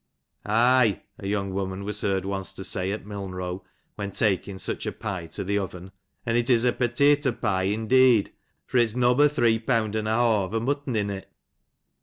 [0.47, 3.61] Aye," a young woman was heard once to say at Milnrow,
[3.97, 5.91] when taking such a pie to the oven,"
[6.25, 8.33] an it is a pottito pie indeed,
[8.65, 11.29] for its nobbo three peawnd an a hawve o* muttn in it.